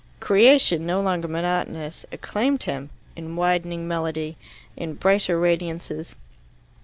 [0.19, 4.35] Creation, no longer monotonous, acclaimed him, in widening melody,
[4.75, 6.15] in brighter radiances.